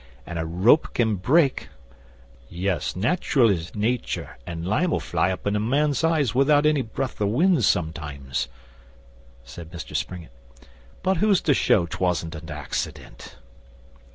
[0.25, 1.69] And a rope can break'
[2.49, 7.21] 'Yes, natural as nature; an' lime'll fly up in a man's eyes without any breath
[7.21, 8.47] o' wind sometimes,'
[9.43, 10.31] said Mr Springett.
[11.03, 13.35] 'But who's to show 'twasn't a accident?